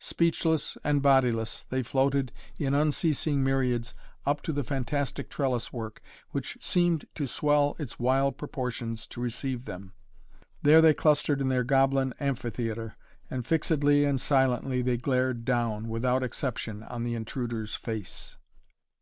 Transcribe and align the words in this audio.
Speechless 0.00 0.78
and 0.82 1.02
bodiless 1.02 1.64
they 1.68 1.82
floated 1.82 2.32
in 2.56 2.72
unceasing 2.72 3.44
myriads 3.44 3.92
up 4.24 4.40
to 4.40 4.50
the 4.50 4.64
fantastic 4.64 5.28
trellis 5.28 5.74
work, 5.74 6.00
which 6.30 6.56
seemed 6.58 7.04
to 7.14 7.26
swell 7.26 7.76
its 7.78 7.98
wild 7.98 8.38
proportions 8.38 9.06
to 9.08 9.20
receive 9.20 9.66
them. 9.66 9.92
There 10.62 10.80
they 10.80 10.94
clustered 10.94 11.42
in 11.42 11.48
their 11.48 11.64
goblin 11.64 12.14
amphitheatre, 12.18 12.96
and 13.28 13.44
fixedly 13.46 14.06
and 14.06 14.18
silently 14.18 14.80
they 14.80 14.96
glared 14.96 15.44
down, 15.44 15.90
without 15.90 16.22
exception, 16.22 16.82
on 16.84 17.04
the 17.04 17.14
intruder's 17.14 17.74
face. 17.74 18.38